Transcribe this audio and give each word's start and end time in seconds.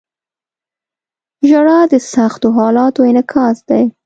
•ژړا 1.49 1.79
د 1.91 1.93
سختو 2.13 2.47
حالاتو 2.57 3.01
انعکاس 3.09 3.57
دی. 3.69 3.83